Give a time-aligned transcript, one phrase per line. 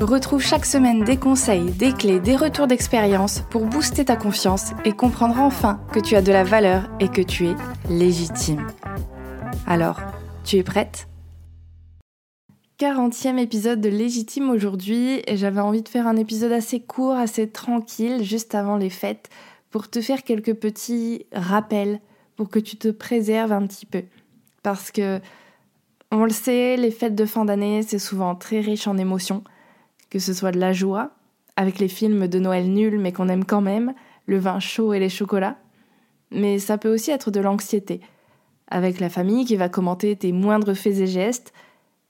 [0.00, 4.92] Retrouve chaque semaine des conseils, des clés, des retours d'expérience pour booster ta confiance et
[4.92, 7.54] comprendre enfin que tu as de la valeur et que tu es
[7.90, 8.66] légitime.
[9.66, 10.00] Alors,
[10.42, 11.06] tu es prête?
[12.78, 17.50] 40e épisode de Légitime aujourd'hui et j'avais envie de faire un épisode assez court, assez
[17.50, 19.28] tranquille, juste avant les fêtes,
[19.68, 22.00] pour te faire quelques petits rappels,
[22.36, 24.04] pour que tu te préserves un petit peu.
[24.62, 25.20] Parce que,
[26.10, 29.44] on le sait, les fêtes de fin d'année, c'est souvent très riche en émotions
[30.10, 31.12] que ce soit de la joie,
[31.56, 33.94] avec les films de Noël nuls mais qu'on aime quand même,
[34.26, 35.56] le vin chaud et les chocolats,
[36.30, 38.00] mais ça peut aussi être de l'anxiété,
[38.68, 41.52] avec la famille qui va commenter tes moindres faits et gestes,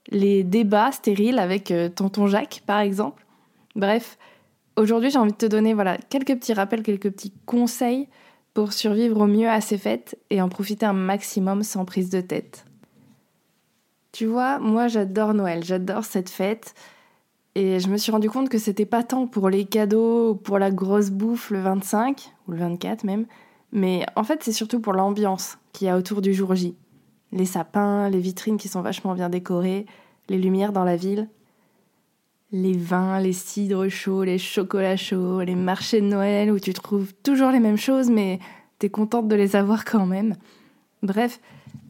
[0.08, 3.24] les débats stériles avec euh, tonton Jacques par exemple.
[3.76, 4.18] Bref,
[4.76, 8.08] aujourd'hui j'ai envie de te donner voilà quelques petits rappels, quelques petits conseils
[8.54, 12.20] pour survivre au mieux à ces fêtes et en profiter un maximum sans prise de
[12.20, 12.64] tête.
[14.12, 16.74] Tu vois, moi j'adore Noël, j'adore cette fête.
[17.60, 20.58] Et je me suis rendu compte que c'était pas tant pour les cadeaux ou pour
[20.58, 23.26] la grosse bouffe le 25, ou le 24 même,
[23.70, 26.74] mais en fait c'est surtout pour l'ambiance qu'il y a autour du jour J.
[27.32, 29.84] Les sapins, les vitrines qui sont vachement bien décorées,
[30.30, 31.28] les lumières dans la ville,
[32.50, 37.12] les vins, les cidres chauds, les chocolats chauds, les marchés de Noël où tu trouves
[37.22, 38.38] toujours les mêmes choses mais
[38.78, 40.34] t'es contente de les avoir quand même.
[41.02, 41.40] Bref,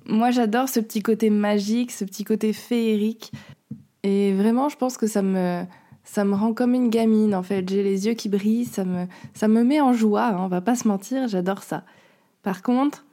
[0.04, 3.30] moi j'adore ce petit côté magique, ce petit côté féerique
[4.02, 5.64] et vraiment, je pense que ça me,
[6.04, 7.68] ça me rend comme une gamine, en fait.
[7.68, 10.60] J'ai les yeux qui brillent, ça me, ça me met en joie, hein, on va
[10.60, 11.84] pas se mentir, j'adore ça.
[12.42, 13.04] Par contre,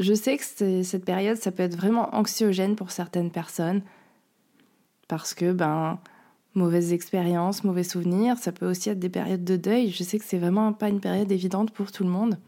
[0.00, 3.82] je sais que cette période, ça peut être vraiment anxiogène pour certaines personnes.
[5.08, 5.98] Parce que, ben,
[6.54, 9.90] mauvaises expériences, mauvais souvenirs, ça peut aussi être des périodes de deuil.
[9.90, 12.38] Je sais que c'est vraiment pas une période évidente pour tout le monde.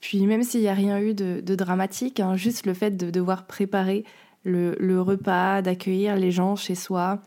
[0.00, 3.46] Puis même s'il n'y a rien eu de, dramatique, hein, juste le fait de devoir
[3.46, 4.04] préparer
[4.44, 7.20] le, repas, d'accueillir les gens chez soi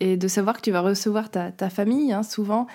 [0.00, 2.66] et de savoir que tu vas recevoir ta, famille hein, souvent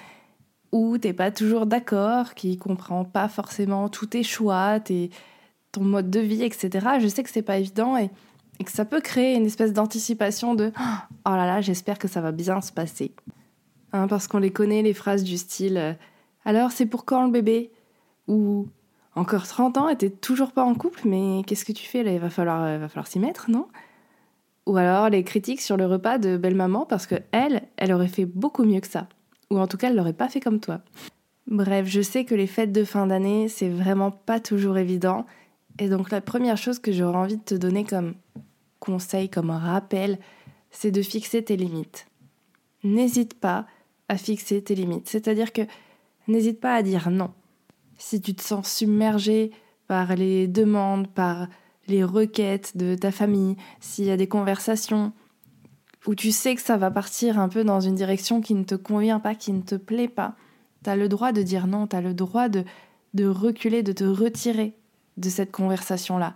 [0.72, 5.10] où t'es pas toujours d'accord, qui comprend pas forcément tous tes choix, tes,
[5.72, 6.88] ton mode de vie, etc.
[7.00, 8.10] Je sais que c'est pas évident et,
[8.64, 10.74] que ça peut créer une espèce d'anticipation de
[11.26, 13.14] oh là là, j'espère que ça va bien se passer.
[13.94, 15.94] Hein, parce qu'on les connaît, les phrases du style euh,
[16.44, 17.72] Alors c'est pour quand le bébé?
[18.28, 18.68] Ou
[19.16, 22.12] encore 30 ans et t'es toujours pas en couple, mais qu'est-ce que tu fais là?
[22.14, 23.68] Il va falloir, euh, va falloir s'y mettre, non?
[24.66, 28.26] Ou alors les critiques sur le repas de belle-maman parce que elle, elle aurait fait
[28.26, 29.08] beaucoup mieux que ça.
[29.50, 30.82] Ou en tout cas, elle l'aurait pas fait comme toi.
[31.48, 35.26] Bref, je sais que les fêtes de fin d'année, c'est vraiment pas toujours évident.
[35.80, 38.14] Et donc la première chose que j'aurais envie de te donner comme
[38.80, 40.20] conseil, comme rappel,
[40.70, 42.06] c'est de fixer tes limites.
[42.84, 43.66] N'hésite pas
[44.08, 45.10] à fixer tes limites.
[45.10, 45.64] C'est-à-dire que
[46.28, 47.32] n'hésite pas à dire non
[48.00, 49.52] si tu te sens submergé
[49.88, 51.48] par les demandes, par
[51.88, 55.12] les requêtes de ta famille, s'il y a des conversations
[56.08, 58.76] où tu sais que ça va partir un peu dans une direction qui ne te
[58.76, 60.36] convient pas, qui ne te plaît pas,
[60.84, 62.64] tu as le droit de dire non, tu as le droit de,
[63.14, 64.76] de reculer, de te retirer
[65.18, 66.36] de cette conversation-là.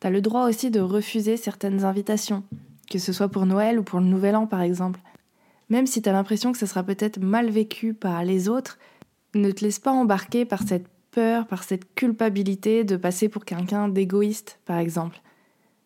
[0.00, 2.42] Tu as le droit aussi de refuser certaines invitations,
[2.90, 5.00] que ce soit pour Noël ou pour le Nouvel An par exemple.
[5.68, 8.78] Même si tu as l'impression que ce sera peut-être mal vécu par les autres,
[9.34, 13.88] ne te laisse pas embarquer par cette peur, par cette culpabilité de passer pour quelqu'un
[13.88, 15.20] d'égoïste, par exemple.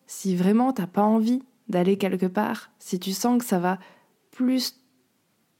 [0.07, 3.77] Si vraiment t'as pas envie d'aller quelque part, si tu sens que ça va
[4.31, 4.81] plus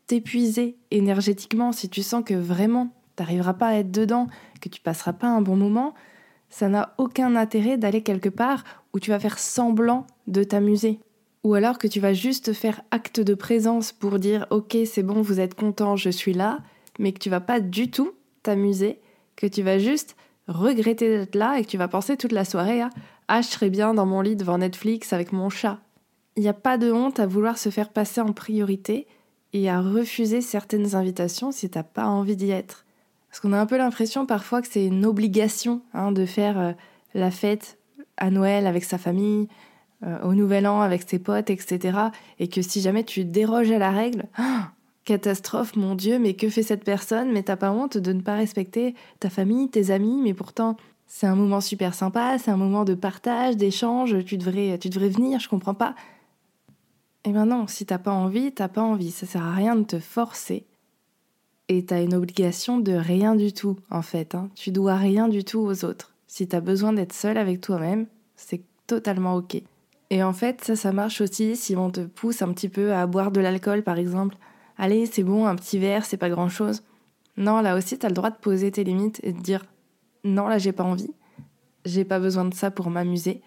[0.07, 4.27] t'épuiser énergétiquement, si tu sens que vraiment t'arriveras pas à être dedans,
[4.61, 5.93] que tu passeras pas un bon moment,
[6.49, 8.63] ça n'a aucun intérêt d'aller quelque part
[8.93, 10.99] où tu vas faire semblant de t'amuser.
[11.43, 15.21] Ou alors que tu vas juste faire acte de présence pour dire ok c'est bon
[15.21, 16.59] vous êtes content je suis là,
[16.99, 18.13] mais que tu vas pas du tout
[18.43, 19.01] t'amuser
[19.37, 20.17] que tu vas juste
[20.47, 22.89] regretter d'être là et que tu vas penser toute la soirée à
[23.29, 25.79] Ah, je serais bien dans mon lit devant Netflix avec mon chat.
[26.35, 29.07] Il n'y a pas de honte à vouloir se faire passer en priorité
[29.53, 32.85] et à refuser certaines invitations si t'as pas envie d'y être.
[33.29, 36.71] Parce qu'on a un peu l'impression parfois que c'est une obligation hein, de faire euh,
[37.13, 37.77] la fête
[38.17, 39.47] à Noël avec sa famille,
[40.05, 41.97] euh, au Nouvel An avec ses potes, etc.
[42.39, 44.25] Et que si jamais tu déroges à la règle,
[45.07, 47.31] Catastrophe, mon Dieu, mais que fait cette personne?
[47.31, 50.75] Mais t'as pas honte de ne pas respecter ta famille, tes amis, mais pourtant
[51.05, 54.77] c'est un moment super sympa, c'est un moment de partage, d'échange, tu devrais,
[55.07, 55.95] venir, je comprends pas.
[57.23, 59.83] Eh ben non, si t'as pas envie, t'as pas envie, ça sert à rien de
[59.83, 60.65] te forcer.
[61.69, 64.35] et t'as une obligation de rien du tout, en fait.
[64.35, 64.49] Hein.
[64.55, 66.11] Tu dois rien du tout aux autres.
[66.27, 69.61] Si t'as besoin d'être seul avec toi-même, c'est totalement ok.
[70.09, 73.07] Et en fait, ça, ça marche aussi si on te pousse un petit peu à
[73.07, 74.35] boire de l'alcool, par exemple.
[74.77, 76.83] Allez, c'est bon, un petit verre, c'est pas grand-chose.
[77.35, 79.63] Non, là aussi, t'as le droit de poser tes limites et de dire
[80.23, 81.11] non, là, j'ai pas envie.
[81.85, 83.41] J'ai pas besoin de ça pour m'amuser.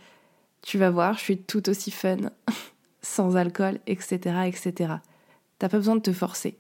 [0.63, 2.17] Tu vas voir, je suis tout aussi fun,
[3.03, 4.17] sans alcool, etc.,
[4.47, 4.95] etc.
[5.59, 6.57] T'as pas besoin de te forcer.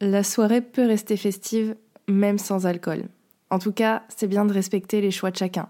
[0.00, 1.76] La soirée peut rester festive,
[2.08, 3.04] même sans alcool.
[3.50, 5.68] En tout cas, c'est bien de respecter les choix de chacun.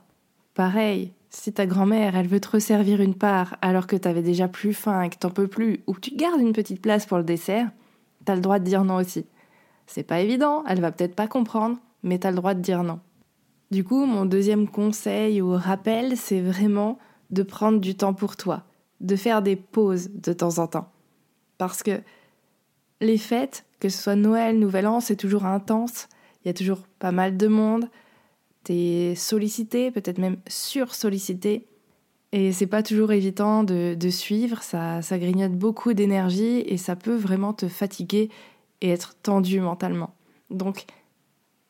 [0.55, 4.73] Pareil, si ta grand-mère, elle veut te resservir une part alors que t'avais déjà plus
[4.73, 7.25] faim et que t'en peux plus, ou que tu gardes une petite place pour le
[7.25, 7.71] dessert,
[8.25, 9.27] t'as le droit de dire non aussi.
[9.87, 13.01] C'est pas évident, elle va peut-être pas comprendre, mais t'as le droit de dire non.
[13.71, 16.99] Du coup, mon deuxième conseil ou rappel, c'est vraiment
[17.31, 18.63] de prendre du temps pour toi,
[19.01, 20.91] de faire des pauses de temps en temps.
[21.59, 22.01] Parce que
[23.01, 26.09] les fêtes, que ce soit Noël, Nouvel An, c'est toujours intense,
[26.45, 27.89] il y a toujours pas mal de monde,
[28.63, 31.67] t'es sollicité, peut-être même sur-sollicité,
[32.37, 37.15] et c'est pas toujours évident de, suivre, ça, ça grignote beaucoup d'énergie et ça peut
[37.15, 38.29] vraiment te fatiguer
[38.81, 40.17] et être tendu mentalement.
[40.51, 40.85] Donc,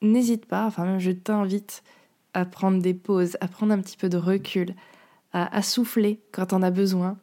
[0.01, 1.83] n'hésite pas, enfin même je t'invite
[2.33, 4.75] à prendre des pauses, à prendre un petit peu de recul,
[5.35, 7.19] à, souffler quand on a besoin.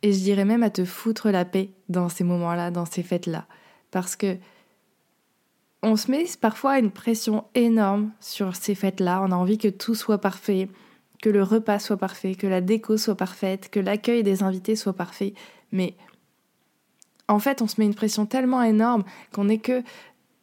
[0.00, 3.44] Et je dirais même à te foutre la paix dans ces moments-là, dans ces fêtes-là.
[3.90, 4.38] Parce que
[5.82, 9.20] on se met parfois une pression énorme sur ces fêtes-là.
[9.22, 10.70] On a envie que tout soit parfait,
[11.24, 14.92] que le repas soit parfait, que la déco soit parfaite, que l'accueil des invités soit
[14.92, 15.32] parfait.
[15.72, 15.94] Mais
[17.28, 19.82] en fait, on se met une pression tellement énorme qu'on est que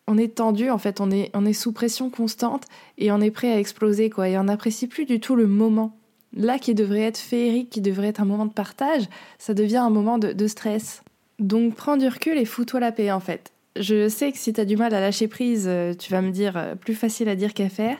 [0.07, 2.63] on est tendu, en fait, on est, on est sous pression constante
[2.97, 4.27] et on est prêt à exploser, quoi.
[4.27, 5.95] Et on n'apprécie plus du tout le moment.
[6.35, 9.03] Là, qui devrait être féerique, qui devrait être un moment de partage,
[9.37, 11.03] ça devient un moment de, stress.
[11.37, 13.51] Donc prends du recul et fous-toi la paix, en fait.
[13.75, 16.31] Je sais que si tu as du mal à lâcher prise, euh, tu vas me
[16.31, 17.99] dire euh, plus facile à dire qu'à faire.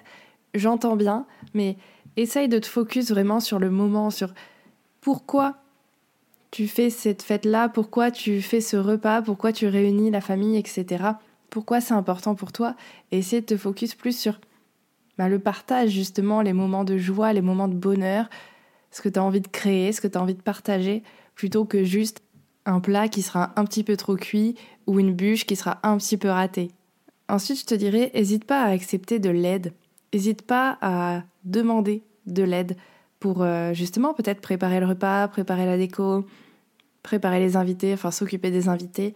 [0.56, 1.78] J'entends bien, mais
[2.22, 4.34] essaye de te focus vraiment sur le moment, sur
[5.02, 5.58] pourquoi
[6.52, 11.14] tu fais cette fête-là, pourquoi tu fais ce repas, pourquoi tu réunis la famille, etc
[11.52, 12.76] pourquoi c'est important pour toi?
[13.12, 14.40] Et essayer de te focus plus sur
[15.20, 18.28] bah, le partage, justement, les moments de joie, les moments de bonheur,
[18.90, 21.04] ce que tu as envie de créer, ce que tu as envie de partager,
[21.36, 22.24] plutôt que juste
[22.66, 24.56] un plat qui sera un petit peu trop cuit
[24.88, 26.72] ou une bûche qui sera un petit peu ratée.
[27.28, 29.74] Ensuite, je te dirais, n'hésite pas à accepter de l'aide.
[30.14, 32.78] N'hésite pas à demander de l'aide
[33.20, 36.26] pour euh, justement peut-être préparer le repas, préparer la déco,
[37.04, 39.16] préparer les invités, enfin s'occuper des invités.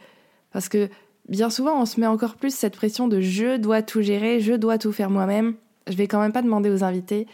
[0.51, 0.89] Parce que
[1.27, 4.53] bien souvent, on se met encore plus cette pression de je dois tout gérer, je
[4.53, 5.55] dois tout faire moi-même.
[5.87, 7.27] Je vais quand même pas demander aux invités.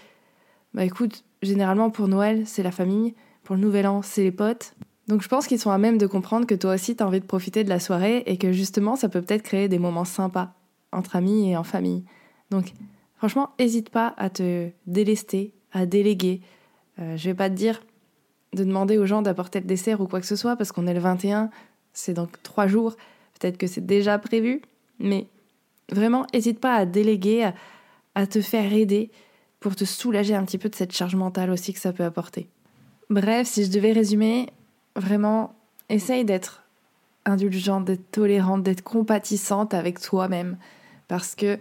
[0.74, 3.14] Bah écoute, généralement pour Noël, c'est la famille,
[3.44, 4.74] pour le Nouvel An, c'est les potes.
[5.08, 7.20] Donc je pense qu'ils sont à même de comprendre que toi aussi, tu as envie
[7.20, 10.54] de profiter de la soirée et que justement, ça peut peut-être créer des moments sympas
[10.94, 12.04] entre amis et en famille.
[12.50, 12.74] Donc
[13.18, 16.42] franchement, n'hésite pas à te délester, à déléguer.
[17.00, 17.82] Euh, je vais pas te dire
[18.54, 20.94] de demander aux gens d'apporter le dessert ou quoi que ce soit parce qu'on est
[20.94, 21.50] le 21,
[21.94, 22.96] c'est donc trois jours.
[23.40, 24.62] Peut-être que c'est déjà prévu,
[25.00, 25.28] mais
[25.90, 27.50] vraiment, n'hésite pas à déléguer,
[28.16, 29.10] à, te faire aider
[29.60, 32.48] pour te soulager un petit peu de cette charge mentale aussi que ça peut apporter.
[33.10, 34.50] Bref, si je devais résumer,
[34.96, 35.54] vraiment,
[35.90, 36.64] essaye d'être
[37.26, 40.58] indulgente, d'être tolérante, d'être compatissante avec toi-même.
[41.08, 41.58] Parce que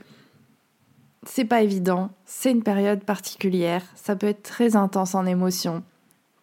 [1.27, 5.83] c'est pas évident, c'est une période particulière, ça peut être très intense en émotion.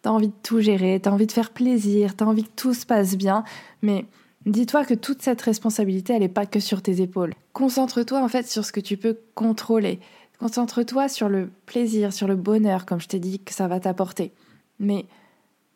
[0.02, 2.86] T'as envie de tout gérer, t'as envie de faire plaisir, t'as envie que tout se
[2.86, 3.44] passe bien,
[3.82, 4.06] mais
[4.46, 7.34] Dis-toi que toute cette responsabilité, elle n'est pas que sur tes épaules.
[7.52, 10.00] Concentre-toi en fait sur ce que tu peux contrôler.
[10.38, 14.32] Concentre-toi sur le plaisir, sur le bonheur, comme je t'ai dit que ça va t'apporter.
[14.78, 15.06] Mais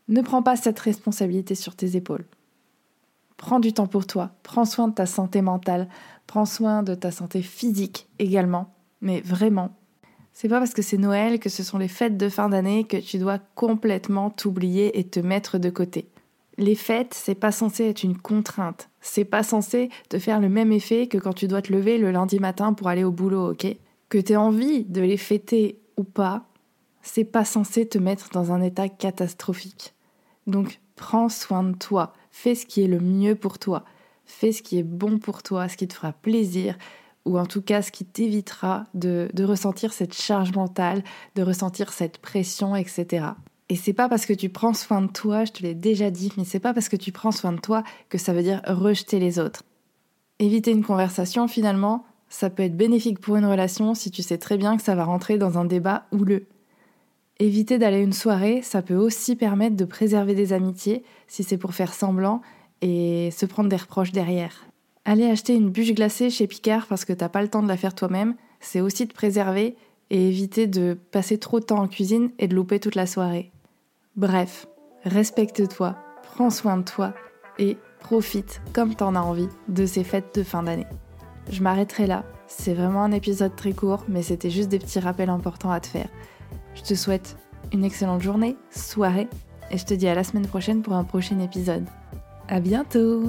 [0.08, 2.24] ne prends pas cette responsabilité sur tes épaules.
[3.36, 5.88] Prends du temps pour toi, prends soin de ta santé mentale,
[6.26, 9.76] prends soin de ta santé physique également, mais vraiment.
[10.32, 12.96] C'est pas parce que c'est Noël, que ce sont les fêtes de fin d'année que
[12.96, 16.08] tu dois complètement t'oublier et te mettre de côté.
[16.56, 18.88] Les fêtes, c'est pas censé être une contrainte.
[19.00, 22.10] C'est pas censé te faire le même effet que quand tu dois te lever le
[22.10, 23.66] lundi matin pour aller au boulot, ok?
[24.08, 26.46] Que tu aies envie de les fêter ou pas,
[27.02, 29.94] c'est pas censé te mettre dans un état catastrophique.
[30.46, 33.84] Donc prends soin de toi, fais ce qui est le mieux pour toi,
[34.24, 36.76] fais ce qui est bon pour toi, ce qui te fera plaisir,
[37.24, 41.02] ou en tout cas ce qui t'évitera de, de ressentir cette charge mentale,
[41.34, 43.26] de ressentir cette pression, etc.
[43.68, 46.32] Et c'est pas parce que tu prends soin de toi, je te l'ai déjà dit,
[46.36, 49.18] mais c'est pas parce que tu prends soin de toi que ça veut dire rejeter
[49.18, 49.62] les autres.
[50.38, 54.56] Éviter une conversation, finalement, ça peut être bénéfique pour une relation si tu sais très
[54.56, 56.46] bien que ça va rentrer dans un débat houleux.
[57.38, 61.58] Éviter d'aller à une soirée, ça peut aussi permettre de préserver des amitiés si c'est
[61.58, 62.42] pour faire semblant
[62.80, 64.66] et se prendre des reproches derrière.
[65.04, 67.76] Aller acheter une bûche glacée chez Picard parce que t'as pas le temps de la
[67.76, 69.76] faire toi-même, c'est aussi te préserver
[70.10, 73.50] et éviter de passer trop de temps en cuisine et de louper toute la soirée.
[74.14, 74.66] Bref,
[75.04, 77.14] respecte-toi, prends soin de toi
[77.58, 80.86] et profite comme t'en as envie de ces fêtes de fin d'année.
[81.50, 85.30] Je m'arrêterai là, c'est vraiment un épisode très court, mais c'était juste des petits rappels
[85.30, 86.08] importants à te faire.
[86.74, 87.36] Je te souhaite
[87.72, 89.28] une excellente journée, soirée,
[89.70, 91.86] et je te dis à la semaine prochaine pour un prochain épisode.
[92.48, 93.22] À bientôt!